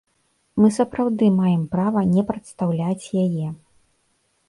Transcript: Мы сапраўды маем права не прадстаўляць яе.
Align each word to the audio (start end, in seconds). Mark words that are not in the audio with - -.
Мы 0.63 0.69
сапраўды 0.77 1.29
маем 1.41 1.63
права 1.77 2.01
не 2.17 2.27
прадстаўляць 2.33 3.01
яе. 3.29 3.47